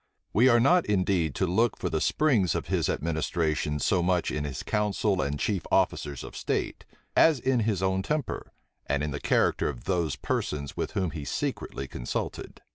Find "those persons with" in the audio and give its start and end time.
9.83-10.93